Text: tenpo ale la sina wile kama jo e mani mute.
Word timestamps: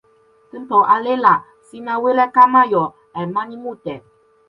tenpo 0.51 0.77
ale 0.93 1.13
la 1.23 1.35
sina 1.67 1.93
wile 2.03 2.25
kama 2.35 2.61
jo 2.71 2.83
e 3.19 3.21
mani 3.33 3.55
mute. 3.63 3.95